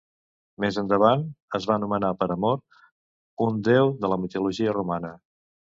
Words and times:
Més 0.63 0.79
endavant 0.81 1.25
es 1.59 1.67
va 1.73 1.77
nomenar 1.83 2.11
per 2.23 2.29
Amor, 2.39 2.59
un 3.49 3.61
déu 3.73 3.95
de 4.03 4.13
la 4.15 4.23
mitologia 4.27 4.79
romana. 4.81 5.19